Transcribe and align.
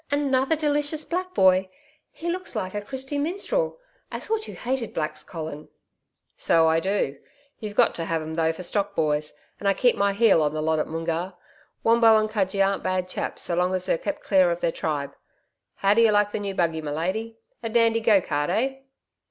Another 0.09 0.55
delicious 0.55 1.05
black 1.05 1.35
boy! 1.35 1.69
He 2.09 2.27
looks 2.27 2.55
like 2.55 2.73
a 2.73 2.81
Christy 2.81 3.19
Minstrel. 3.19 3.77
I 4.11 4.19
thought 4.19 4.47
you 4.47 4.55
hated 4.55 4.95
blacks, 4.95 5.23
Colin.' 5.23 5.69
'So 6.35 6.67
I 6.67 6.79
do. 6.79 7.19
You've 7.59 7.75
got 7.75 7.93
to 7.93 8.05
have 8.05 8.19
'em 8.23 8.33
though 8.33 8.51
for 8.51 8.63
stock 8.63 8.95
boys, 8.95 9.31
and 9.59 9.67
I 9.69 9.75
keep 9.75 9.95
my 9.95 10.13
heel 10.13 10.41
on 10.41 10.55
the 10.55 10.61
lot 10.63 10.79
at 10.79 10.87
Moongarr. 10.87 11.35
Wombo 11.83 12.17
and 12.17 12.27
Cudgee 12.31 12.63
aren't 12.63 12.81
bad 12.81 13.07
chaps 13.07 13.43
so 13.43 13.53
long 13.53 13.75
as 13.75 13.85
they 13.85 13.93
are 13.93 13.97
kept 13.99 14.23
clear 14.23 14.49
of 14.49 14.59
their 14.59 14.71
tribe. 14.71 15.15
How 15.75 15.93
do 15.93 16.01
you 16.01 16.11
like 16.11 16.31
the 16.31 16.39
new 16.39 16.55
buggy, 16.55 16.81
my 16.81 16.89
lady? 16.89 17.37
A 17.61 17.69
dandy 17.69 17.99
go 17.99 18.21
cart, 18.21 18.49
eh?' 18.49 18.77